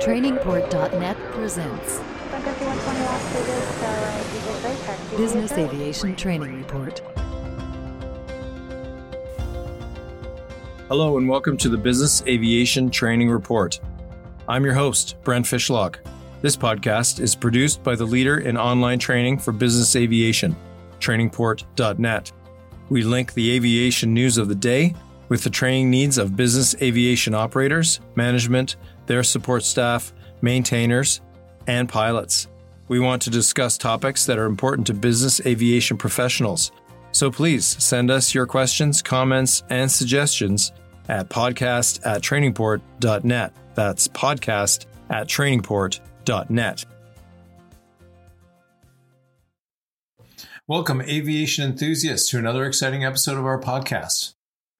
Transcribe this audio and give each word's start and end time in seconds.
Trainingport.net 0.00 1.16
presents 1.30 2.00
Business 5.16 5.52
Aviation 5.52 6.16
Training 6.16 6.58
Report. 6.58 7.00
Hello, 10.88 11.16
and 11.16 11.28
welcome 11.28 11.56
to 11.58 11.68
the 11.68 11.76
Business 11.78 12.22
Aviation 12.26 12.90
Training 12.90 13.30
Report. 13.30 13.78
I'm 14.48 14.64
your 14.64 14.74
host, 14.74 15.16
Brent 15.22 15.46
Fishlock. 15.46 15.96
This 16.42 16.56
podcast 16.56 17.20
is 17.20 17.36
produced 17.36 17.82
by 17.82 17.94
the 17.94 18.04
leader 18.04 18.38
in 18.38 18.56
online 18.56 18.98
training 18.98 19.38
for 19.38 19.52
business 19.52 19.94
aviation, 19.94 20.56
trainingport.net. 20.98 22.32
We 22.88 23.02
link 23.02 23.32
the 23.34 23.52
aviation 23.52 24.12
news 24.12 24.38
of 24.38 24.48
the 24.48 24.54
day 24.54 24.94
with 25.28 25.42
the 25.42 25.50
training 25.50 25.90
needs 25.90 26.18
of 26.18 26.36
business 26.36 26.74
aviation 26.82 27.34
operators, 27.34 28.00
management, 28.14 28.76
their 29.06 29.22
support 29.22 29.62
staff, 29.62 30.12
maintainers, 30.40 31.20
and 31.66 31.88
pilots. 31.88 32.48
We 32.88 33.00
want 33.00 33.22
to 33.22 33.30
discuss 33.30 33.78
topics 33.78 34.26
that 34.26 34.38
are 34.38 34.44
important 34.44 34.86
to 34.88 34.94
business 34.94 35.44
aviation 35.46 35.96
professionals. 35.96 36.70
So 37.12 37.30
please 37.30 37.64
send 37.82 38.10
us 38.10 38.34
your 38.34 38.46
questions, 38.46 39.00
comments, 39.00 39.62
and 39.70 39.90
suggestions 39.90 40.72
at 41.08 41.28
podcast 41.28 42.04
at 42.04 42.22
trainingport.net. 42.22 43.52
That's 43.74 44.08
podcast 44.08 44.86
at 45.10 45.28
trainingport.net. 45.28 46.84
Welcome, 50.66 51.02
aviation 51.02 51.70
enthusiasts, 51.70 52.30
to 52.30 52.38
another 52.38 52.64
exciting 52.64 53.04
episode 53.04 53.36
of 53.38 53.44
our 53.44 53.60
podcast, 53.60 54.33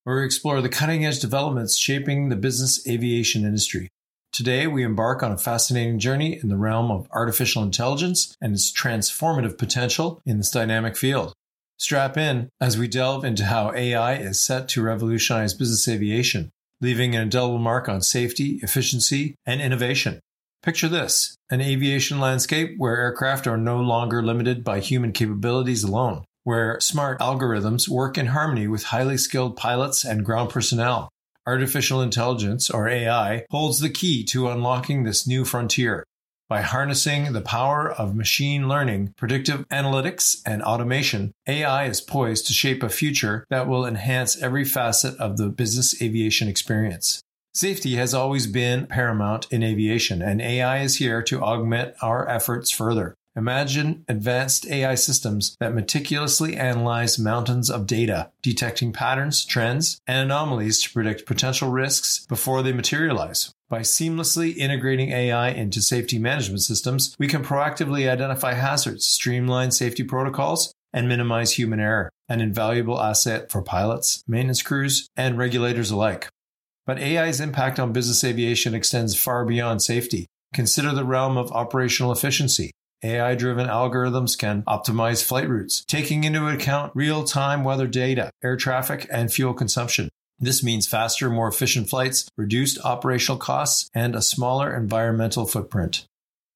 where 0.04 0.16
we 0.16 0.24
explore 0.24 0.60
the 0.60 0.68
cutting 0.68 1.04
edge 1.04 1.18
developments 1.18 1.76
shaping 1.76 2.28
the 2.28 2.36
business 2.36 2.86
aviation 2.86 3.44
industry. 3.44 3.88
Today, 4.32 4.66
we 4.66 4.82
embark 4.82 5.22
on 5.22 5.32
a 5.32 5.38
fascinating 5.38 5.98
journey 5.98 6.38
in 6.42 6.48
the 6.48 6.56
realm 6.56 6.90
of 6.90 7.08
artificial 7.12 7.62
intelligence 7.62 8.36
and 8.40 8.52
its 8.52 8.72
transformative 8.72 9.56
potential 9.56 10.20
in 10.26 10.38
this 10.38 10.50
dynamic 10.50 10.96
field. 10.96 11.32
Strap 11.78 12.16
in 12.16 12.48
as 12.60 12.78
we 12.78 12.86
delve 12.86 13.24
into 13.24 13.44
how 13.44 13.72
AI 13.72 14.14
is 14.16 14.42
set 14.42 14.68
to 14.68 14.82
revolutionize 14.82 15.54
business 15.54 15.88
aviation, 15.88 16.50
leaving 16.80 17.14
an 17.14 17.22
indelible 17.22 17.58
mark 17.58 17.88
on 17.88 18.02
safety, 18.02 18.60
efficiency, 18.62 19.34
and 19.46 19.60
innovation. 19.60 20.20
Picture 20.62 20.88
this 20.88 21.36
an 21.50 21.60
aviation 21.60 22.20
landscape 22.20 22.74
where 22.76 22.96
aircraft 22.96 23.46
are 23.46 23.56
no 23.56 23.80
longer 23.80 24.22
limited 24.22 24.64
by 24.64 24.80
human 24.80 25.12
capabilities 25.12 25.84
alone, 25.84 26.24
where 26.44 26.78
smart 26.80 27.18
algorithms 27.18 27.88
work 27.88 28.16
in 28.16 28.26
harmony 28.26 28.68
with 28.68 28.84
highly 28.84 29.16
skilled 29.16 29.56
pilots 29.56 30.04
and 30.04 30.24
ground 30.24 30.50
personnel. 30.50 31.10
Artificial 31.46 32.00
intelligence, 32.00 32.70
or 32.70 32.88
AI, 32.88 33.44
holds 33.50 33.80
the 33.80 33.90
key 33.90 34.24
to 34.24 34.48
unlocking 34.48 35.04
this 35.04 35.26
new 35.26 35.44
frontier. 35.44 36.04
By 36.48 36.60
harnessing 36.60 37.32
the 37.32 37.40
power 37.40 37.90
of 37.90 38.14
machine 38.14 38.68
learning, 38.68 39.14
predictive 39.16 39.66
analytics, 39.68 40.42
and 40.46 40.62
automation, 40.62 41.32
AI 41.46 41.86
is 41.86 42.02
poised 42.02 42.46
to 42.46 42.52
shape 42.52 42.82
a 42.82 42.88
future 42.88 43.46
that 43.48 43.66
will 43.66 43.86
enhance 43.86 44.40
every 44.40 44.64
facet 44.64 45.16
of 45.16 45.38
the 45.38 45.48
business 45.48 46.00
aviation 46.02 46.48
experience. 46.48 47.22
Safety 47.54 47.96
has 47.96 48.12
always 48.12 48.46
been 48.46 48.86
paramount 48.86 49.46
in 49.50 49.62
aviation, 49.62 50.20
and 50.20 50.42
AI 50.42 50.80
is 50.80 50.96
here 50.96 51.22
to 51.22 51.40
augment 51.40 51.94
our 52.02 52.28
efforts 52.28 52.70
further. 52.70 53.14
Imagine 53.36 54.04
advanced 54.06 54.64
AI 54.68 54.94
systems 54.94 55.56
that 55.58 55.74
meticulously 55.74 56.56
analyze 56.56 57.18
mountains 57.18 57.68
of 57.68 57.86
data, 57.86 58.30
detecting 58.42 58.92
patterns, 58.92 59.44
trends, 59.44 59.98
and 60.06 60.18
anomalies 60.18 60.80
to 60.82 60.92
predict 60.92 61.26
potential 61.26 61.68
risks 61.68 62.24
before 62.28 62.62
they 62.62 62.72
materialize. 62.72 63.52
By 63.68 63.80
seamlessly 63.80 64.56
integrating 64.56 65.10
AI 65.10 65.48
into 65.48 65.82
safety 65.82 66.16
management 66.16 66.62
systems, 66.62 67.16
we 67.18 67.26
can 67.26 67.42
proactively 67.42 68.08
identify 68.08 68.52
hazards, 68.52 69.04
streamline 69.04 69.72
safety 69.72 70.04
protocols, 70.04 70.72
and 70.92 71.08
minimize 71.08 71.52
human 71.58 71.80
error, 71.80 72.10
an 72.28 72.40
invaluable 72.40 73.02
asset 73.02 73.50
for 73.50 73.62
pilots, 73.62 74.22
maintenance 74.28 74.62
crews, 74.62 75.08
and 75.16 75.36
regulators 75.36 75.90
alike. 75.90 76.28
But 76.86 77.00
AI's 77.00 77.40
impact 77.40 77.80
on 77.80 77.92
business 77.92 78.22
aviation 78.22 78.74
extends 78.74 79.18
far 79.18 79.44
beyond 79.44 79.82
safety. 79.82 80.26
Consider 80.52 80.92
the 80.92 81.04
realm 81.04 81.36
of 81.36 81.50
operational 81.50 82.12
efficiency. 82.12 82.70
AI 83.04 83.34
driven 83.34 83.66
algorithms 83.68 84.36
can 84.38 84.62
optimize 84.62 85.22
flight 85.22 85.48
routes, 85.48 85.84
taking 85.84 86.24
into 86.24 86.48
account 86.48 86.90
real 86.94 87.24
time 87.24 87.62
weather 87.62 87.86
data, 87.86 88.30
air 88.42 88.56
traffic, 88.56 89.06
and 89.10 89.30
fuel 89.30 89.52
consumption. 89.52 90.08
This 90.38 90.64
means 90.64 90.86
faster, 90.86 91.28
more 91.28 91.48
efficient 91.48 91.90
flights, 91.90 92.28
reduced 92.36 92.78
operational 92.82 93.38
costs, 93.38 93.90
and 93.94 94.16
a 94.16 94.22
smaller 94.22 94.74
environmental 94.74 95.46
footprint. 95.46 96.06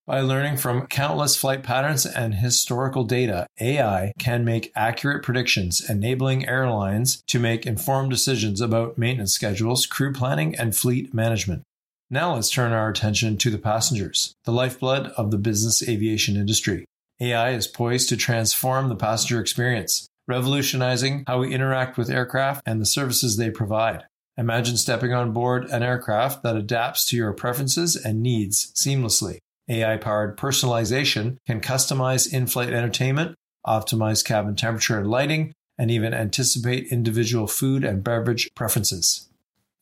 By 0.06 0.20
learning 0.20 0.56
from 0.56 0.86
countless 0.86 1.36
flight 1.36 1.62
patterns 1.62 2.06
and 2.06 2.36
historical 2.36 3.04
data, 3.04 3.46
AI 3.60 4.14
can 4.18 4.42
make 4.42 4.72
accurate 4.74 5.22
predictions, 5.22 5.86
enabling 5.86 6.48
airlines 6.48 7.22
to 7.26 7.38
make 7.38 7.66
informed 7.66 8.08
decisions 8.08 8.62
about 8.62 8.96
maintenance 8.96 9.34
schedules, 9.34 9.84
crew 9.84 10.14
planning, 10.14 10.56
and 10.56 10.74
fleet 10.74 11.12
management. 11.12 11.62
Now 12.10 12.34
let's 12.34 12.48
turn 12.48 12.72
our 12.72 12.88
attention 12.88 13.36
to 13.36 13.50
the 13.50 13.58
passengers, 13.58 14.32
the 14.44 14.52
lifeblood 14.52 15.08
of 15.18 15.30
the 15.30 15.36
business 15.36 15.86
aviation 15.86 16.36
industry. 16.36 16.86
AI 17.20 17.50
is 17.50 17.66
poised 17.66 18.08
to 18.08 18.16
transform 18.16 18.88
the 18.88 18.96
passenger 18.96 19.38
experience, 19.40 20.08
revolutionizing 20.26 21.24
how 21.26 21.40
we 21.40 21.52
interact 21.52 21.98
with 21.98 22.08
aircraft 22.08 22.62
and 22.64 22.80
the 22.80 22.86
services 22.86 23.36
they 23.36 23.50
provide. 23.50 24.04
Imagine 24.38 24.78
stepping 24.78 25.12
on 25.12 25.32
board 25.32 25.66
an 25.66 25.82
aircraft 25.82 26.42
that 26.44 26.56
adapts 26.56 27.04
to 27.06 27.16
your 27.16 27.34
preferences 27.34 27.94
and 27.94 28.22
needs 28.22 28.72
seamlessly. 28.72 29.36
AI 29.68 29.98
powered 29.98 30.38
personalization 30.38 31.36
can 31.46 31.60
customize 31.60 32.32
in 32.32 32.46
flight 32.46 32.72
entertainment, 32.72 33.34
optimize 33.66 34.24
cabin 34.24 34.56
temperature 34.56 34.98
and 34.98 35.10
lighting, 35.10 35.52
and 35.76 35.90
even 35.90 36.14
anticipate 36.14 36.90
individual 36.90 37.46
food 37.46 37.84
and 37.84 38.02
beverage 38.02 38.48
preferences. 38.54 39.28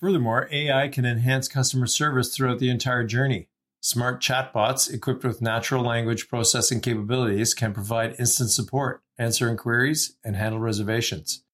Furthermore, 0.01 0.49
AI 0.53 0.89
can 0.89 1.07
enhance 1.07 1.49
customer 1.49 1.87
service 1.87 2.35
throughout 2.35 2.59
the 2.59 2.69
entire 2.69 3.05
journey. 3.05 3.49
Smart 3.81 4.21
chatbots 4.21 4.93
equipped 4.93 5.25
with 5.25 5.41
natural 5.41 5.83
language 5.83 6.29
processing 6.29 6.81
capabilities 6.81 7.55
can 7.55 7.73
provide 7.73 8.17
instant 8.19 8.51
support, 8.51 9.03
answer 9.17 9.49
inquiries, 9.49 10.17
and 10.25 10.37
handle 10.37 10.61
reservations. 10.61 11.45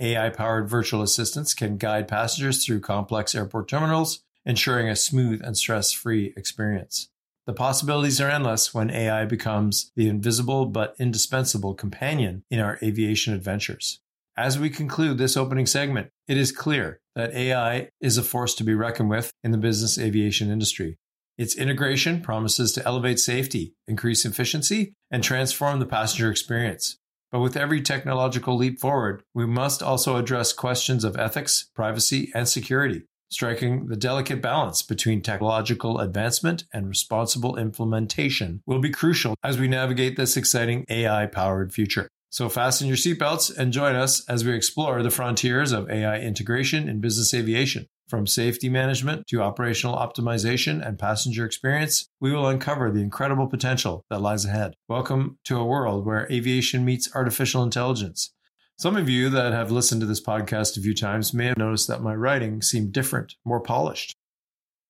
AI 0.00 0.30
powered 0.30 0.68
virtual 0.68 1.02
assistants 1.02 1.54
can 1.54 1.76
guide 1.76 2.08
passengers 2.08 2.64
through 2.64 2.80
complex 2.80 3.34
airport 3.34 3.68
terminals, 3.68 4.24
ensuring 4.44 4.88
a 4.88 4.96
smooth 4.96 5.40
and 5.44 5.56
stress 5.56 5.92
free 5.92 6.32
experience. 6.36 7.08
The 7.46 7.52
possibilities 7.52 8.20
are 8.20 8.30
endless 8.30 8.72
when 8.72 8.90
AI 8.90 9.26
becomes 9.26 9.92
the 9.94 10.08
invisible 10.08 10.66
but 10.66 10.96
indispensable 10.98 11.74
companion 11.74 12.42
in 12.50 12.58
our 12.58 12.78
aviation 12.82 13.34
adventures. 13.34 14.00
As 14.36 14.58
we 14.58 14.70
conclude 14.70 15.18
this 15.18 15.36
opening 15.36 15.66
segment, 15.66 16.10
it 16.26 16.36
is 16.36 16.52
clear 16.52 17.01
that 17.14 17.34
AI 17.34 17.88
is 18.00 18.18
a 18.18 18.22
force 18.22 18.54
to 18.54 18.64
be 18.64 18.74
reckoned 18.74 19.10
with 19.10 19.32
in 19.44 19.50
the 19.50 19.58
business 19.58 19.98
aviation 19.98 20.50
industry. 20.50 20.98
Its 21.38 21.56
integration 21.56 22.20
promises 22.20 22.72
to 22.72 22.86
elevate 22.86 23.18
safety, 23.18 23.74
increase 23.88 24.24
efficiency, 24.24 24.94
and 25.10 25.24
transform 25.24 25.78
the 25.78 25.86
passenger 25.86 26.30
experience. 26.30 26.98
But 27.30 27.40
with 27.40 27.56
every 27.56 27.80
technological 27.80 28.56
leap 28.56 28.78
forward, 28.78 29.22
we 29.34 29.46
must 29.46 29.82
also 29.82 30.16
address 30.16 30.52
questions 30.52 31.02
of 31.02 31.16
ethics, 31.16 31.70
privacy, 31.74 32.30
and 32.34 32.46
security, 32.46 33.04
striking 33.30 33.86
the 33.86 33.96
delicate 33.96 34.42
balance 34.42 34.82
between 34.82 35.22
technological 35.22 35.98
advancement 35.98 36.64
and 36.74 36.86
responsible 36.86 37.56
implementation 37.56 38.62
will 38.66 38.80
be 38.80 38.90
crucial 38.90 39.34
as 39.42 39.58
we 39.58 39.66
navigate 39.66 40.16
this 40.16 40.36
exciting 40.36 40.84
AI 40.90 41.26
powered 41.26 41.72
future. 41.72 42.08
So 42.32 42.48
fasten 42.48 42.88
your 42.88 42.96
seatbelts 42.96 43.54
and 43.54 43.74
join 43.74 43.94
us 43.94 44.26
as 44.26 44.42
we 44.42 44.54
explore 44.54 45.02
the 45.02 45.10
frontiers 45.10 45.70
of 45.70 45.90
AI 45.90 46.18
integration 46.18 46.88
in 46.88 46.98
business 46.98 47.34
aviation. 47.34 47.88
From 48.08 48.26
safety 48.26 48.70
management 48.70 49.26
to 49.26 49.42
operational 49.42 49.96
optimization 49.96 50.82
and 50.82 50.98
passenger 50.98 51.44
experience, 51.44 52.08
we 52.20 52.32
will 52.32 52.48
uncover 52.48 52.90
the 52.90 53.02
incredible 53.02 53.48
potential 53.48 54.06
that 54.08 54.22
lies 54.22 54.46
ahead. 54.46 54.72
Welcome 54.88 55.40
to 55.44 55.58
a 55.58 55.66
world 55.66 56.06
where 56.06 56.26
aviation 56.32 56.86
meets 56.86 57.14
artificial 57.14 57.62
intelligence. 57.62 58.32
Some 58.78 58.96
of 58.96 59.10
you 59.10 59.28
that 59.28 59.52
have 59.52 59.70
listened 59.70 60.00
to 60.00 60.06
this 60.06 60.22
podcast 60.22 60.78
a 60.78 60.80
few 60.80 60.94
times 60.94 61.34
may 61.34 61.48
have 61.48 61.58
noticed 61.58 61.86
that 61.88 62.00
my 62.00 62.14
writing 62.14 62.62
seemed 62.62 62.92
different, 62.92 63.34
more 63.44 63.60
polished. 63.60 64.16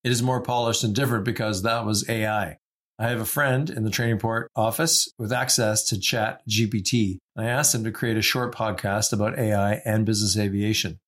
It 0.04 0.12
is 0.12 0.22
more 0.22 0.42
polished 0.42 0.84
and 0.84 0.94
different 0.94 1.24
because 1.24 1.62
that 1.62 1.84
was 1.84 2.08
AI. 2.08 2.58
I 2.98 3.08
have 3.08 3.20
a 3.20 3.24
friend 3.24 3.70
in 3.70 3.84
the 3.84 3.90
Training 3.90 4.18
Port 4.18 4.50
office 4.54 5.08
with 5.18 5.32
access 5.32 5.84
to 5.88 5.98
Chat 5.98 6.42
GPT. 6.48 7.18
I 7.36 7.46
asked 7.46 7.74
him 7.74 7.84
to 7.84 7.90
create 7.90 8.16
a 8.16 8.22
short 8.22 8.54
podcast 8.54 9.12
about 9.12 9.38
AI 9.38 9.80
and 9.84 10.06
business 10.06 10.36
aviation. 10.36 10.98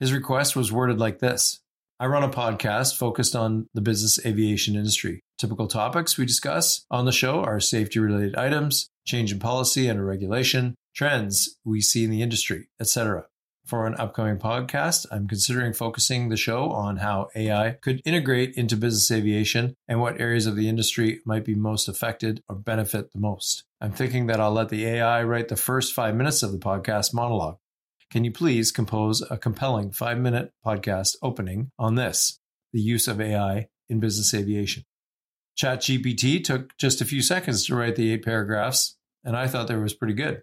His 0.00 0.12
request 0.12 0.56
was 0.56 0.72
worded 0.72 0.98
like 0.98 1.20
this 1.20 1.60
I 2.00 2.06
run 2.06 2.22
a 2.22 2.28
podcast 2.28 2.96
focused 2.96 3.34
on 3.34 3.66
the 3.74 3.80
business 3.80 4.24
aviation 4.24 4.76
industry. 4.76 5.20
Typical 5.36 5.66
topics 5.66 6.16
we 6.16 6.26
discuss 6.26 6.84
on 6.90 7.06
the 7.06 7.12
show 7.12 7.40
are 7.40 7.58
safety 7.58 7.98
related 7.98 8.36
items, 8.36 8.88
change 9.04 9.32
in 9.32 9.40
policy 9.40 9.88
and 9.88 10.06
regulation, 10.06 10.76
trends 10.94 11.56
we 11.64 11.80
see 11.80 12.04
in 12.04 12.10
the 12.10 12.22
industry, 12.22 12.68
etc. 12.80 13.26
For 13.68 13.86
an 13.86 13.96
upcoming 13.96 14.38
podcast, 14.38 15.04
I'm 15.10 15.28
considering 15.28 15.74
focusing 15.74 16.30
the 16.30 16.38
show 16.38 16.70
on 16.70 16.96
how 16.96 17.28
AI 17.36 17.72
could 17.82 18.00
integrate 18.06 18.54
into 18.54 18.78
business 18.78 19.10
aviation 19.10 19.74
and 19.86 20.00
what 20.00 20.18
areas 20.18 20.46
of 20.46 20.56
the 20.56 20.70
industry 20.70 21.20
might 21.26 21.44
be 21.44 21.54
most 21.54 21.86
affected 21.86 22.42
or 22.48 22.56
benefit 22.56 23.12
the 23.12 23.18
most. 23.18 23.64
I'm 23.78 23.92
thinking 23.92 24.26
that 24.28 24.40
I'll 24.40 24.52
let 24.52 24.70
the 24.70 24.86
AI 24.86 25.22
write 25.22 25.48
the 25.48 25.56
first 25.56 25.92
five 25.92 26.14
minutes 26.14 26.42
of 26.42 26.52
the 26.52 26.58
podcast 26.58 27.12
monologue. 27.12 27.58
Can 28.10 28.24
you 28.24 28.32
please 28.32 28.72
compose 28.72 29.22
a 29.30 29.36
compelling 29.36 29.92
five 29.92 30.16
minute 30.16 30.50
podcast 30.64 31.16
opening 31.20 31.70
on 31.78 31.94
this, 31.94 32.40
the 32.72 32.80
use 32.80 33.06
of 33.06 33.20
AI 33.20 33.68
in 33.90 34.00
business 34.00 34.32
aviation? 34.32 34.86
ChatGPT 35.60 36.42
took 36.42 36.74
just 36.78 37.02
a 37.02 37.04
few 37.04 37.20
seconds 37.20 37.66
to 37.66 37.76
write 37.76 37.96
the 37.96 38.14
eight 38.14 38.24
paragraphs, 38.24 38.96
and 39.24 39.36
I 39.36 39.46
thought 39.46 39.68
they 39.68 39.76
was 39.76 39.92
pretty 39.92 40.14
good. 40.14 40.40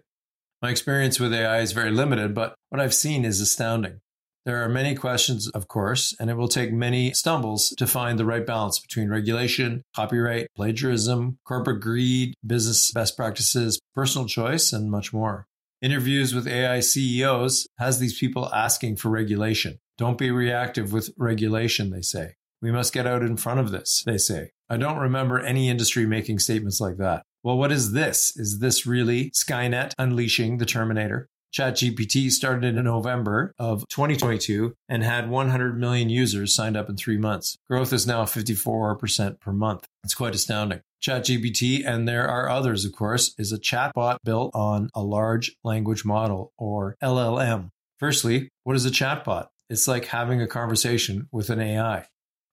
My 0.62 0.70
experience 0.70 1.20
with 1.20 1.34
AI 1.34 1.58
is 1.60 1.72
very 1.72 1.90
limited, 1.90 2.34
but 2.34 2.54
what 2.70 2.80
I've 2.80 2.94
seen 2.94 3.24
is 3.24 3.40
astounding. 3.40 4.00
There 4.46 4.62
are 4.62 4.68
many 4.68 4.94
questions, 4.94 5.48
of 5.50 5.68
course, 5.68 6.14
and 6.18 6.30
it 6.30 6.36
will 6.36 6.48
take 6.48 6.72
many 6.72 7.12
stumbles 7.12 7.74
to 7.76 7.86
find 7.86 8.18
the 8.18 8.24
right 8.24 8.46
balance 8.46 8.78
between 8.78 9.10
regulation, 9.10 9.82
copyright, 9.94 10.46
plagiarism, 10.56 11.38
corporate 11.44 11.82
greed, 11.82 12.34
business 12.46 12.92
best 12.92 13.16
practices, 13.16 13.80
personal 13.94 14.28
choice, 14.28 14.72
and 14.72 14.90
much 14.90 15.12
more. 15.12 15.46
Interviews 15.82 16.34
with 16.34 16.46
AI 16.46 16.80
CEOs 16.80 17.66
has 17.78 17.98
these 17.98 18.18
people 18.18 18.48
asking 18.54 18.96
for 18.96 19.10
regulation. 19.10 19.78
Don't 19.98 20.16
be 20.16 20.30
reactive 20.30 20.92
with 20.92 21.10
regulation, 21.18 21.90
they 21.90 22.02
say. 22.02 22.36
We 22.62 22.70
must 22.72 22.94
get 22.94 23.06
out 23.06 23.22
in 23.22 23.36
front 23.36 23.60
of 23.60 23.72
this, 23.72 24.02
they 24.06 24.16
say. 24.16 24.52
I 24.70 24.78
don't 24.78 24.98
remember 24.98 25.38
any 25.38 25.68
industry 25.68 26.06
making 26.06 26.38
statements 26.38 26.80
like 26.80 26.96
that. 26.96 27.24
Well, 27.46 27.58
what 27.58 27.70
is 27.70 27.92
this? 27.92 28.36
Is 28.36 28.58
this 28.58 28.86
really 28.86 29.30
Skynet 29.30 29.92
unleashing 29.98 30.58
the 30.58 30.66
Terminator? 30.66 31.28
ChatGPT 31.54 32.28
started 32.32 32.76
in 32.76 32.84
November 32.84 33.54
of 33.56 33.86
2022 33.86 34.74
and 34.88 35.04
had 35.04 35.30
100 35.30 35.78
million 35.78 36.10
users 36.10 36.52
signed 36.52 36.76
up 36.76 36.90
in 36.90 36.96
three 36.96 37.18
months. 37.18 37.56
Growth 37.70 37.92
is 37.92 38.04
now 38.04 38.24
54% 38.24 39.38
per 39.38 39.52
month. 39.52 39.86
It's 40.02 40.12
quite 40.12 40.34
astounding. 40.34 40.80
ChatGPT, 41.00 41.86
and 41.86 42.08
there 42.08 42.28
are 42.28 42.48
others, 42.48 42.84
of 42.84 42.90
course, 42.90 43.32
is 43.38 43.52
a 43.52 43.60
chatbot 43.60 44.16
built 44.24 44.50
on 44.52 44.90
a 44.92 45.04
large 45.04 45.54
language 45.62 46.04
model 46.04 46.52
or 46.58 46.96
LLM. 47.00 47.70
Firstly, 48.00 48.48
what 48.64 48.74
is 48.74 48.84
a 48.84 48.90
chatbot? 48.90 49.46
It's 49.70 49.86
like 49.86 50.06
having 50.06 50.42
a 50.42 50.48
conversation 50.48 51.28
with 51.30 51.48
an 51.50 51.60
AI. 51.60 52.06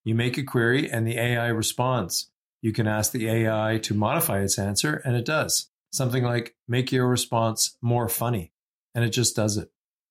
You 0.05 0.13
make 0.13 0.37
a 0.37 0.43
query 0.43 0.91
and 0.91 1.07
the 1.07 1.17
AI 1.17 1.47
responds. 1.47 2.29
You 2.63 2.71
can 2.71 2.88
ask 2.88 3.12
the 3.12 3.27
AI 3.27 3.77
to 3.83 3.94
modify 3.94 4.39
its 4.39 4.57
answer 4.57 5.01
and 5.04 5.18
it 5.18 5.25
does. 5.25 5.69
Something 5.92 6.24
like 6.24 6.56
make 6.65 6.94
your 6.94 7.07
response 7.07 7.77
more 7.81 8.07
funny 8.07 8.54
and 8.95 9.04
it 9.04 9.10
just 9.10 9.36
does 9.36 9.57
it. 9.57 9.69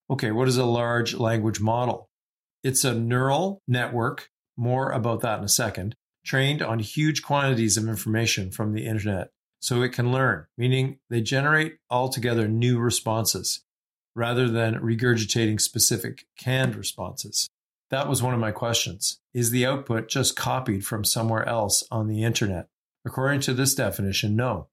Okay, 0.09 0.29
what 0.29 0.47
is 0.47 0.57
a 0.57 0.63
large 0.63 1.15
language 1.15 1.59
model? 1.59 2.11
It's 2.63 2.83
a 2.83 2.93
neural 2.93 3.63
network, 3.67 4.29
more 4.55 4.91
about 4.91 5.21
that 5.21 5.39
in 5.39 5.45
a 5.45 5.49
second, 5.49 5.95
trained 6.23 6.61
on 6.61 6.77
huge 6.77 7.23
quantities 7.23 7.75
of 7.75 7.89
information 7.89 8.51
from 8.51 8.73
the 8.73 8.85
internet. 8.85 9.31
So 9.59 9.81
it 9.81 9.93
can 9.93 10.11
learn, 10.11 10.45
meaning 10.55 10.99
they 11.09 11.21
generate 11.21 11.77
altogether 11.89 12.47
new 12.47 12.77
responses 12.77 13.61
rather 14.15 14.47
than 14.47 14.75
regurgitating 14.75 15.59
specific 15.59 16.25
canned 16.37 16.75
responses. 16.75 17.49
That 17.89 18.07
was 18.07 18.23
one 18.23 18.33
of 18.33 18.39
my 18.39 18.51
questions. 18.51 19.19
Is 19.33 19.51
the 19.51 19.65
output 19.65 20.09
just 20.09 20.35
copied 20.35 20.85
from 20.85 21.03
somewhere 21.03 21.47
else 21.47 21.83
on 21.91 22.07
the 22.07 22.23
internet? 22.23 22.67
According 23.05 23.41
to 23.41 23.53
this 23.53 23.75
definition, 23.75 24.35
no. 24.35 24.69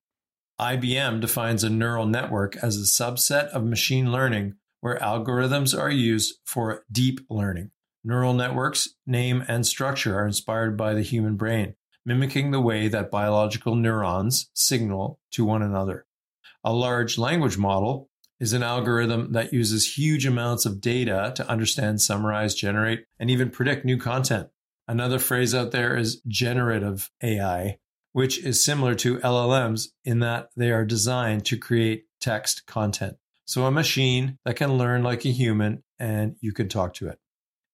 IBM 0.61 1.21
defines 1.21 1.65
a 1.65 1.71
neural 1.71 2.07
network 2.07 2.57
as 2.57 2.77
a 2.77 2.81
subset 2.81 3.49
of 3.49 3.65
machine 3.65 4.13
learning 4.13 4.57
where 4.81 4.99
algorithms 4.99 5.79
are 5.79 5.91
used 5.91 6.35
for 6.45 6.85
deep 6.93 7.21
learning. 7.31 7.71
Neural 8.05 8.35
networks, 8.35 8.91
name, 9.07 9.43
and 9.49 9.67
structure 9.67 10.19
are 10.19 10.27
inspired 10.27 10.77
by 10.77 10.93
the 10.93 11.03
human 11.03 11.37
brain, 11.37 11.77
mimicking 12.05 12.51
the 12.51 12.61
way 12.61 12.89
that 12.89 13.11
biological 13.11 13.75
neurons 13.75 14.51
signal 14.55 15.19
to 15.33 15.45
one 15.45 15.63
another. 15.63 16.07
A 16.63 16.73
large 16.75 17.17
language 17.17 17.57
model 17.57 18.10
is 18.41 18.55
an 18.55 18.63
algorithm 18.63 19.33
that 19.33 19.53
uses 19.53 19.99
huge 19.99 20.27
amounts 20.27 20.65
of 20.65 20.81
data 20.81 21.33
to 21.37 21.49
understand, 21.49 22.01
summarize, 22.01 22.55
generate, 22.55 23.05
and 23.19 23.31
even 23.31 23.51
predict 23.51 23.85
new 23.85 23.99
content. 23.99 24.49
Another 24.89 25.19
phrase 25.19 25.55
out 25.55 25.71
there 25.71 25.97
is 25.97 26.21
generative 26.27 27.11
AI, 27.23 27.79
which 28.13 28.39
is 28.39 28.65
similar 28.65 28.95
to 28.97 29.19
LLMs 29.19 29.89
in 30.05 30.19
that 30.21 30.49
they 30.57 30.73
are 30.73 30.85
designed 30.85 31.45
to 31.47 31.59
create 31.59 32.07
text 32.21 32.67
content. 32.67 33.17
So 33.45 33.67
a 33.67 33.71
machine 33.71 34.39
that 34.45 34.57
can 34.57 34.79
learn 34.79 35.03
like 35.03 35.25
a 35.25 35.31
human 35.31 35.85
and 35.99 36.37
you 36.41 36.53
can 36.53 36.69
talk 36.69 36.95
to 36.95 37.09
it. 37.09 37.19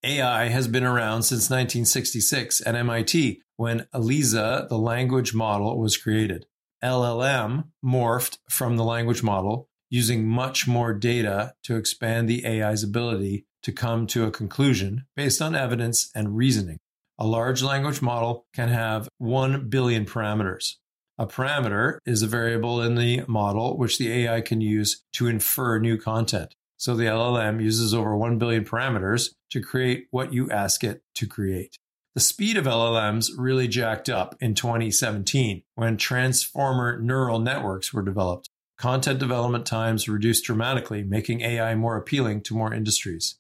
AI 0.02 0.48
has 0.48 0.68
been 0.68 0.84
around 0.84 1.22
since 1.22 1.50
1966 1.50 2.62
at 2.66 2.74
MIT 2.74 3.42
when 3.56 3.86
ELIZA, 3.94 4.66
the 4.68 4.78
language 4.78 5.32
model, 5.32 5.78
was 5.78 5.96
created. 5.96 6.46
LLM 6.82 7.68
morphed 7.84 8.38
from 8.48 8.76
the 8.76 8.84
language 8.84 9.22
model 9.22 9.68
using 9.90 10.26
much 10.26 10.66
more 10.66 10.92
data 10.92 11.54
to 11.64 11.76
expand 11.76 12.28
the 12.28 12.44
AI's 12.44 12.82
ability 12.82 13.46
to 13.62 13.72
come 13.72 14.06
to 14.06 14.24
a 14.24 14.30
conclusion 14.30 15.06
based 15.16 15.42
on 15.42 15.54
evidence 15.54 16.10
and 16.14 16.36
reasoning. 16.36 16.78
A 17.18 17.26
large 17.26 17.62
language 17.62 18.02
model 18.02 18.46
can 18.52 18.68
have 18.68 19.08
1 19.18 19.68
billion 19.68 20.04
parameters. 20.04 20.74
A 21.18 21.26
parameter 21.26 21.98
is 22.04 22.22
a 22.22 22.26
variable 22.26 22.82
in 22.82 22.94
the 22.94 23.22
model 23.26 23.78
which 23.78 23.96
the 23.98 24.12
AI 24.12 24.42
can 24.42 24.60
use 24.60 25.02
to 25.14 25.26
infer 25.26 25.78
new 25.78 25.96
content. 25.96 26.54
So 26.76 26.94
the 26.94 27.04
LLM 27.04 27.62
uses 27.62 27.94
over 27.94 28.14
1 28.14 28.36
billion 28.36 28.64
parameters 28.64 29.30
to 29.50 29.62
create 29.62 30.08
what 30.10 30.34
you 30.34 30.50
ask 30.50 30.84
it 30.84 31.02
to 31.14 31.26
create. 31.26 31.78
The 32.14 32.20
speed 32.20 32.56
of 32.56 32.66
LLMs 32.66 33.30
really 33.36 33.66
jacked 33.66 34.08
up 34.08 34.36
in 34.40 34.54
2017 34.54 35.62
when 35.74 35.96
transformer 35.96 37.00
neural 37.00 37.38
networks 37.38 37.92
were 37.92 38.02
developed. 38.02 38.50
Content 38.78 39.18
development 39.18 39.64
times 39.64 40.08
reduced 40.08 40.44
dramatically, 40.44 41.02
making 41.02 41.40
AI 41.40 41.74
more 41.74 41.96
appealing 41.96 42.42
to 42.42 42.54
more 42.54 42.74
industries. 42.74 43.38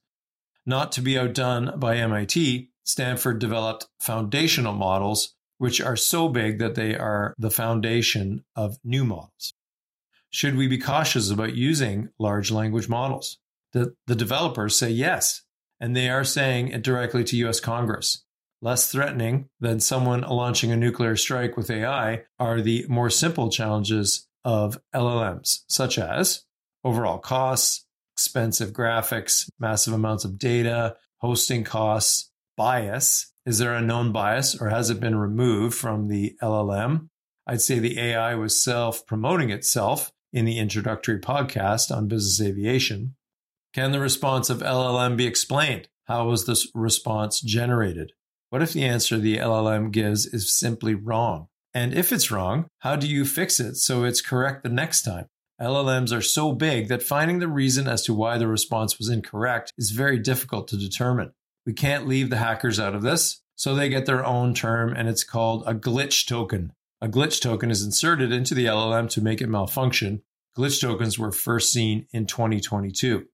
Not 0.64 0.92
to 0.92 1.02
be 1.02 1.18
outdone 1.18 1.78
by 1.78 1.96
MIT, 1.96 2.70
Stanford 2.84 3.38
developed 3.38 3.86
foundational 4.00 4.72
models, 4.72 5.34
which 5.58 5.80
are 5.80 5.96
so 5.96 6.28
big 6.28 6.58
that 6.58 6.74
they 6.74 6.96
are 6.96 7.34
the 7.38 7.50
foundation 7.50 8.44
of 8.54 8.78
new 8.82 9.04
models. 9.04 9.52
Should 10.30 10.56
we 10.56 10.68
be 10.68 10.78
cautious 10.78 11.30
about 11.30 11.54
using 11.54 12.08
large 12.18 12.50
language 12.50 12.88
models? 12.88 13.38
The, 13.72 13.94
the 14.06 14.14
developers 14.14 14.76
say 14.76 14.90
yes, 14.90 15.42
and 15.80 15.94
they 15.94 16.08
are 16.08 16.24
saying 16.24 16.68
it 16.68 16.82
directly 16.82 17.24
to 17.24 17.36
US 17.48 17.60
Congress. 17.60 18.24
Less 18.62 18.90
threatening 18.90 19.48
than 19.60 19.80
someone 19.80 20.22
launching 20.22 20.72
a 20.72 20.76
nuclear 20.76 21.16
strike 21.16 21.56
with 21.56 21.70
AI 21.70 22.22
are 22.38 22.60
the 22.60 22.86
more 22.88 23.10
simple 23.10 23.50
challenges 23.50 24.26
of 24.46 24.78
LLMs, 24.94 25.64
such 25.66 25.98
as 25.98 26.44
overall 26.84 27.18
costs, 27.18 27.84
expensive 28.14 28.70
graphics, 28.70 29.50
massive 29.58 29.92
amounts 29.92 30.24
of 30.24 30.38
data, 30.38 30.96
hosting 31.18 31.64
costs, 31.64 32.30
bias. 32.56 33.32
Is 33.44 33.58
there 33.58 33.74
a 33.74 33.82
known 33.82 34.12
bias 34.12 34.58
or 34.58 34.70
has 34.70 34.88
it 34.88 35.00
been 35.00 35.16
removed 35.16 35.76
from 35.76 36.06
the 36.06 36.36
LLM? 36.40 37.08
I'd 37.44 37.60
say 37.60 37.80
the 37.80 37.98
AI 37.98 38.36
was 38.36 38.62
self 38.62 39.04
promoting 39.04 39.50
itself 39.50 40.12
in 40.32 40.44
the 40.44 40.58
introductory 40.58 41.18
podcast 41.18 41.94
on 41.94 42.06
business 42.06 42.40
aviation. 42.40 43.16
Can 43.74 43.90
the 43.90 44.00
response 44.00 44.48
of 44.48 44.60
LLM 44.60 45.16
be 45.16 45.26
explained? 45.26 45.88
How 46.04 46.28
was 46.28 46.46
this 46.46 46.68
response 46.72 47.40
generated? 47.40 48.12
What 48.50 48.62
if 48.62 48.72
the 48.72 48.84
answer 48.84 49.18
the 49.18 49.38
LLM 49.38 49.90
gives 49.90 50.24
is 50.24 50.56
simply 50.56 50.94
wrong? 50.94 51.48
And 51.76 51.92
if 51.92 52.10
it's 52.10 52.30
wrong, 52.30 52.70
how 52.78 52.96
do 52.96 53.06
you 53.06 53.26
fix 53.26 53.60
it 53.60 53.76
so 53.76 54.04
it's 54.04 54.22
correct 54.22 54.62
the 54.62 54.70
next 54.70 55.02
time? 55.02 55.26
LLMs 55.60 56.10
are 56.10 56.22
so 56.22 56.52
big 56.52 56.88
that 56.88 57.02
finding 57.02 57.38
the 57.38 57.48
reason 57.48 57.86
as 57.86 58.02
to 58.04 58.14
why 58.14 58.38
the 58.38 58.48
response 58.48 58.96
was 58.96 59.10
incorrect 59.10 59.74
is 59.76 59.90
very 59.90 60.18
difficult 60.18 60.68
to 60.68 60.78
determine. 60.78 61.32
We 61.66 61.74
can't 61.74 62.08
leave 62.08 62.30
the 62.30 62.38
hackers 62.38 62.80
out 62.80 62.94
of 62.94 63.02
this, 63.02 63.42
so 63.56 63.74
they 63.74 63.90
get 63.90 64.06
their 64.06 64.24
own 64.24 64.54
term 64.54 64.94
and 64.96 65.06
it's 65.06 65.22
called 65.22 65.64
a 65.66 65.74
glitch 65.74 66.26
token. 66.26 66.72
A 67.02 67.08
glitch 67.08 67.42
token 67.42 67.70
is 67.70 67.84
inserted 67.84 68.32
into 68.32 68.54
the 68.54 68.64
LLM 68.64 69.10
to 69.10 69.20
make 69.20 69.42
it 69.42 69.50
malfunction. 69.50 70.22
Glitch 70.56 70.80
tokens 70.80 71.18
were 71.18 71.30
first 71.30 71.74
seen 71.74 72.06
in 72.10 72.24
2022. 72.24 73.26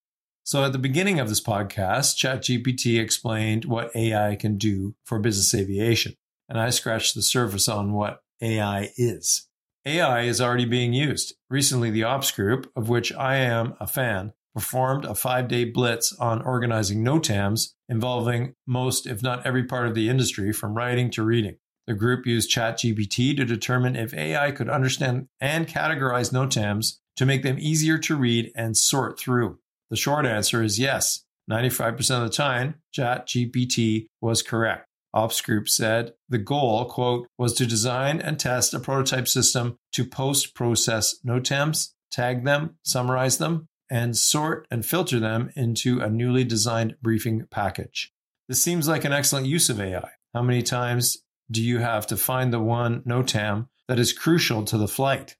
So 0.43 0.65
at 0.65 0.73
the 0.73 0.79
beginning 0.79 1.21
of 1.21 1.29
this 1.29 1.41
podcast, 1.41 2.17
ChatGPT 2.17 2.99
explained 2.99 3.63
what 3.63 3.95
AI 3.95 4.35
can 4.35 4.57
do 4.57 4.95
for 5.05 5.17
business 5.17 5.55
aviation. 5.55 6.15
And 6.49 6.59
I 6.59 6.71
scratched 6.71 7.15
the 7.15 7.21
surface 7.21 7.69
on 7.69 7.93
what 7.93 8.19
AI 8.41 8.91
is. 8.97 9.47
AI 9.85 10.21
is 10.21 10.39
already 10.39 10.65
being 10.65 10.93
used. 10.93 11.35
Recently, 11.49 11.89
the 11.89 12.03
Ops 12.03 12.31
Group, 12.31 12.71
of 12.75 12.89
which 12.89 13.11
I 13.13 13.35
am 13.35 13.75
a 13.79 13.87
fan, 13.87 14.33
performed 14.53 15.05
a 15.05 15.15
five 15.15 15.47
day 15.47 15.65
blitz 15.65 16.13
on 16.13 16.41
organizing 16.41 17.03
NOTAMs 17.03 17.73
involving 17.89 18.55
most, 18.67 19.07
if 19.07 19.21
not 19.21 19.45
every 19.45 19.63
part 19.63 19.87
of 19.87 19.95
the 19.95 20.09
industry 20.09 20.53
from 20.53 20.75
writing 20.75 21.09
to 21.11 21.23
reading. 21.23 21.57
The 21.87 21.93
group 21.93 22.25
used 22.25 22.49
ChatGPT 22.49 23.35
to 23.35 23.43
determine 23.43 23.95
if 23.95 24.13
AI 24.13 24.51
could 24.51 24.69
understand 24.69 25.27
and 25.41 25.67
categorize 25.67 26.31
NOTAMs 26.31 26.99
to 27.17 27.25
make 27.25 27.43
them 27.43 27.57
easier 27.59 27.97
to 27.99 28.15
read 28.15 28.51
and 28.55 28.77
sort 28.77 29.19
through. 29.19 29.59
The 29.89 29.97
short 29.97 30.25
answer 30.25 30.63
is 30.63 30.79
yes. 30.79 31.25
95% 31.51 32.23
of 32.23 32.23
the 32.23 32.29
time, 32.29 32.75
ChatGPT 32.97 34.07
was 34.21 34.41
correct. 34.41 34.87
Ops 35.13 35.41
Group 35.41 35.69
said 35.69 36.13
the 36.27 36.37
goal, 36.37 36.85
quote, 36.85 37.27
was 37.37 37.53
to 37.53 37.65
design 37.65 38.19
and 38.19 38.39
test 38.39 38.73
a 38.73 38.79
prototype 38.79 39.27
system 39.27 39.77
to 39.91 40.05
post 40.05 40.55
process 40.55 41.15
NOTAMs, 41.25 41.93
tag 42.11 42.43
them, 42.45 42.77
summarize 42.83 43.37
them, 43.37 43.67
and 43.89 44.17
sort 44.17 44.67
and 44.71 44.85
filter 44.85 45.19
them 45.19 45.51
into 45.55 45.99
a 45.99 46.09
newly 46.09 46.43
designed 46.43 46.95
briefing 47.01 47.45
package. 47.51 48.11
This 48.47 48.61
seems 48.61 48.87
like 48.87 49.05
an 49.05 49.13
excellent 49.13 49.45
use 49.45 49.69
of 49.69 49.79
AI. 49.79 50.09
How 50.33 50.41
many 50.41 50.63
times 50.63 51.19
do 51.51 51.61
you 51.61 51.79
have 51.79 52.07
to 52.07 52.17
find 52.17 52.51
the 52.51 52.59
one 52.59 53.01
NOTAM 53.01 53.67
that 53.87 53.99
is 53.99 54.13
crucial 54.13 54.63
to 54.63 54.77
the 54.77 54.87
flight? 54.87 55.35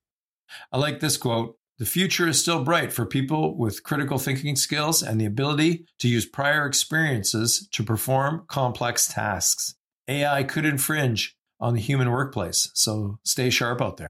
I 0.72 0.78
like 0.78 1.00
this 1.00 1.18
quote 1.18 1.58
the 1.80 1.86
future 1.86 2.28
is 2.28 2.40
still 2.40 2.64
bright 2.64 2.94
for 2.94 3.06
people 3.06 3.58
with 3.58 3.84
critical 3.84 4.20
thinking 4.20 4.56
skills 4.56 5.02
and 5.02 5.20
the 5.20 5.26
ability 5.26 5.86
to 6.00 6.08
use 6.08 6.26
prior 6.26 6.66
experiences 6.66 7.68
to 7.72 7.84
perform 7.84 8.46
complex 8.48 9.08
tasks. 9.08 9.76
AI 10.08 10.44
could 10.44 10.66
infringe 10.66 11.36
on 11.60 11.74
the 11.74 11.82
human 11.82 12.12
workplace, 12.12 12.70
so 12.74 13.18
stay 13.24 13.50
sharp 13.50 13.82
out 13.82 13.98
there. 13.98 14.10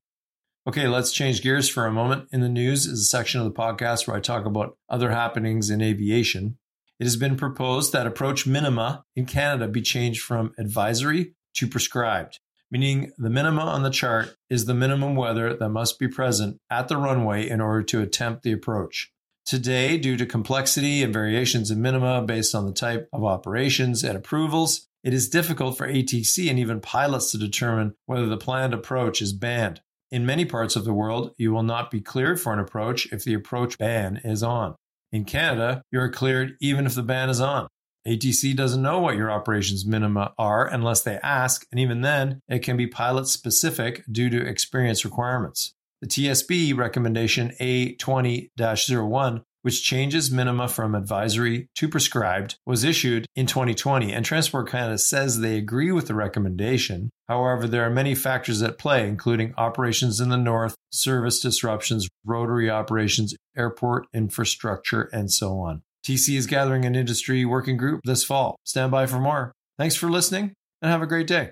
Okay, 0.67 0.87
let's 0.87 1.11
change 1.11 1.41
gears 1.41 1.69
for 1.69 1.85
a 1.85 1.91
moment. 1.91 2.27
In 2.31 2.41
the 2.41 2.49
news 2.49 2.85
is 2.85 3.01
a 3.01 3.05
section 3.05 3.39
of 3.41 3.45
the 3.45 3.59
podcast 3.59 4.07
where 4.07 4.17
I 4.17 4.21
talk 4.21 4.45
about 4.45 4.77
other 4.89 5.11
happenings 5.11 5.69
in 5.69 5.81
aviation. 5.81 6.57
It 6.99 7.05
has 7.05 7.15
been 7.15 7.35
proposed 7.35 7.91
that 7.93 8.07
approach 8.07 8.47
minima 8.47 9.03
in 9.15 9.25
Canada 9.25 9.67
be 9.67 9.81
changed 9.81 10.21
from 10.21 10.53
advisory 10.57 11.35
to 11.55 11.67
prescribed 11.67 12.39
meaning 12.73 13.11
the 13.19 13.29
minima 13.29 13.61
on 13.61 13.83
the 13.83 13.91
chart 13.91 14.35
is 14.49 14.65
the 14.65 14.73
minimum 14.73 15.15
weather 15.15 15.55
that 15.55 15.69
must 15.69 15.99
be 15.99 16.07
present 16.07 16.57
at 16.71 16.87
the 16.87 16.97
runway 16.97 17.47
in 17.47 17.61
order 17.61 17.83
to 17.83 18.01
attempt 18.01 18.41
the 18.41 18.51
approach. 18.51 19.11
Today, 19.45 19.99
due 19.99 20.17
to 20.17 20.25
complexity 20.25 21.03
and 21.03 21.13
variations 21.13 21.69
in 21.69 21.83
minima 21.83 22.23
based 22.23 22.55
on 22.55 22.65
the 22.65 22.73
type 22.73 23.07
of 23.13 23.23
operations 23.23 24.03
and 24.03 24.17
approvals, 24.17 24.87
it 25.03 25.13
is 25.13 25.29
difficult 25.29 25.77
for 25.77 25.87
ATC 25.87 26.49
and 26.49 26.57
even 26.57 26.81
pilots 26.81 27.31
to 27.31 27.37
determine 27.37 27.93
whether 28.07 28.25
the 28.25 28.37
planned 28.37 28.73
approach 28.73 29.21
is 29.21 29.33
banned. 29.33 29.81
In 30.09 30.25
many 30.25 30.43
parts 30.43 30.75
of 30.75 30.83
the 30.83 30.93
world, 30.93 31.35
you 31.37 31.53
will 31.53 31.63
not 31.63 31.91
be 31.91 32.01
cleared 32.01 32.41
for 32.41 32.53
an 32.53 32.59
approach 32.59 33.11
if 33.13 33.23
the 33.23 33.35
approach 33.35 33.77
ban 33.77 34.19
is 34.23 34.41
on. 34.41 34.75
In 35.11 35.25
Canada, 35.25 35.83
you 35.91 35.99
are 35.99 36.09
cleared 36.09 36.55
even 36.59 36.87
if 36.87 36.95
the 36.95 37.03
ban 37.03 37.29
is 37.29 37.39
on. 37.39 37.67
ATC 38.07 38.55
doesn't 38.55 38.81
know 38.81 38.99
what 38.99 39.15
your 39.15 39.31
operations 39.31 39.85
minima 39.85 40.33
are 40.37 40.67
unless 40.67 41.01
they 41.01 41.19
ask, 41.23 41.65
and 41.71 41.79
even 41.79 42.01
then, 42.01 42.41
it 42.49 42.59
can 42.59 42.75
be 42.75 42.87
pilot 42.87 43.27
specific 43.27 44.03
due 44.11 44.29
to 44.29 44.45
experience 44.45 45.05
requirements. 45.05 45.73
The 46.01 46.07
TSB 46.07 46.75
recommendation 46.75 47.53
A20 47.61 48.49
01, 48.57 49.43
which 49.61 49.85
changes 49.85 50.29
minima 50.29 50.67
from 50.67 50.95
advisory 50.95 51.69
to 51.75 51.87
prescribed, 51.87 52.57
was 52.65 52.83
issued 52.83 53.25
in 53.37 53.45
2020, 53.45 54.11
and 54.11 54.25
Transport 54.25 54.69
Canada 54.69 54.97
says 54.97 55.39
they 55.39 55.55
agree 55.55 55.93
with 55.93 56.07
the 56.07 56.13
recommendation. 56.13 57.09
However, 57.29 57.69
there 57.69 57.85
are 57.85 57.89
many 57.89 58.15
factors 58.15 58.61
at 58.61 58.77
play, 58.77 59.07
including 59.07 59.53
operations 59.55 60.19
in 60.19 60.27
the 60.27 60.35
north, 60.35 60.75
service 60.91 61.39
disruptions, 61.39 62.09
rotary 62.25 62.69
operations, 62.69 63.33
airport 63.55 64.07
infrastructure, 64.13 65.03
and 65.13 65.31
so 65.31 65.59
on. 65.59 65.83
TC 66.03 66.37
is 66.37 66.47
gathering 66.47 66.85
an 66.85 66.95
industry 66.95 67.45
working 67.45 67.77
group 67.77 68.01
this 68.03 68.23
fall. 68.23 68.57
Stand 68.63 68.91
by 68.91 69.05
for 69.05 69.19
more. 69.19 69.53
Thanks 69.77 69.95
for 69.95 70.09
listening 70.09 70.53
and 70.81 70.91
have 70.91 71.01
a 71.01 71.07
great 71.07 71.27
day. 71.27 71.51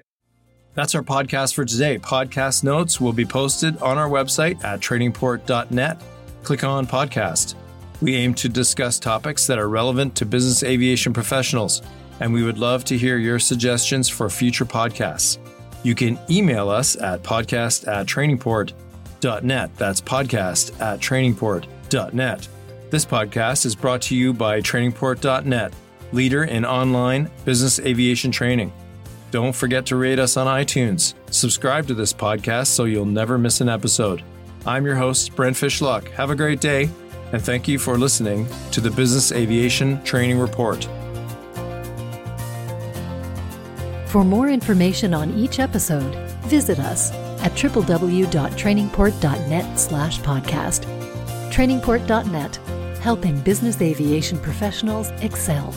That's 0.73 0.95
our 0.95 1.03
podcast 1.03 1.53
for 1.53 1.65
today. 1.65 1.97
Podcast 1.97 2.63
notes 2.63 3.01
will 3.01 3.13
be 3.13 3.25
posted 3.25 3.77
on 3.77 3.97
our 3.97 4.09
website 4.09 4.63
at 4.63 4.79
trainingport.net. 4.79 6.01
Click 6.43 6.63
on 6.63 6.87
podcast. 6.87 7.55
We 8.01 8.15
aim 8.15 8.33
to 8.35 8.49
discuss 8.49 8.97
topics 8.97 9.47
that 9.47 9.59
are 9.59 9.69
relevant 9.69 10.15
to 10.15 10.25
business 10.25 10.63
aviation 10.63 11.13
professionals, 11.13 11.81
and 12.19 12.33
we 12.33 12.43
would 12.43 12.57
love 12.57 12.83
to 12.85 12.97
hear 12.97 13.17
your 13.17 13.37
suggestions 13.37 14.09
for 14.09 14.29
future 14.29 14.65
podcasts. 14.65 15.37
You 15.83 15.93
can 15.93 16.19
email 16.29 16.69
us 16.69 16.95
at 16.95 17.21
podcast 17.21 17.87
at 17.87 18.07
trainingport.net. 18.07 19.75
That's 19.75 20.01
podcast 20.01 20.81
at 20.81 20.99
trainingport.net. 20.99 22.47
This 22.91 23.05
podcast 23.05 23.65
is 23.65 23.73
brought 23.73 24.03
to 24.03 24.15
you 24.17 24.33
by 24.33 24.59
trainingport.net, 24.59 25.73
leader 26.11 26.43
in 26.43 26.65
online 26.65 27.31
business 27.45 27.79
aviation 27.79 28.31
training. 28.31 28.73
Don't 29.31 29.55
forget 29.55 29.85
to 29.85 29.95
rate 29.95 30.19
us 30.19 30.35
on 30.35 30.45
iTunes. 30.45 31.13
Subscribe 31.29 31.87
to 31.87 31.93
this 31.93 32.11
podcast 32.11 32.67
so 32.67 32.83
you'll 32.83 33.05
never 33.05 33.37
miss 33.37 33.61
an 33.61 33.69
episode. 33.69 34.21
I'm 34.65 34.85
your 34.85 34.95
host, 34.95 35.37
Brent 35.37 35.55
Fishlock. 35.55 36.09
Have 36.09 36.31
a 36.31 36.35
great 36.35 36.59
day, 36.59 36.89
and 37.31 37.41
thank 37.41 37.65
you 37.65 37.79
for 37.79 37.97
listening 37.97 38.45
to 38.71 38.81
the 38.81 38.91
Business 38.91 39.31
Aviation 39.31 40.03
Training 40.03 40.37
Report. 40.37 40.83
For 44.07 44.25
more 44.25 44.49
information 44.49 45.13
on 45.13 45.33
each 45.35 45.59
episode, 45.59 46.13
visit 46.41 46.79
us 46.79 47.13
at 47.41 47.53
www.trainingport.net 47.53 49.79
slash 49.79 50.19
podcast. 50.19 50.83
Trainingport.net 51.53 52.59
helping 53.01 53.39
business 53.41 53.81
aviation 53.81 54.37
professionals 54.37 55.09
excel. 55.21 55.73